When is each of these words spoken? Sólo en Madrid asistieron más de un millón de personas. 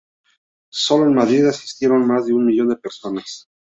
Sólo 0.71 1.03
en 1.05 1.13
Madrid 1.13 1.45
asistieron 1.45 2.07
más 2.07 2.25
de 2.25 2.33
un 2.33 2.47
millón 2.47 2.69
de 2.69 2.75
personas. 2.75 3.45